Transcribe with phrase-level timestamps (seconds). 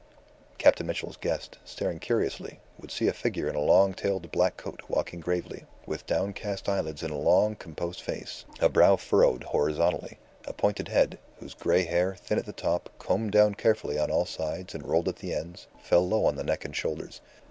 [0.57, 4.81] Captain Mitchell's guest, staring curiously, would see a figure in a long tailed black coat
[4.87, 10.53] walking gravely, with downcast eyelids in a long, composed face, a brow furrowed horizontally, a
[10.53, 14.73] pointed head, whose grey hair, thin at the top, combed down carefully on all sides
[14.73, 17.21] and rolled at the ends, fell low on the neck and shoulders.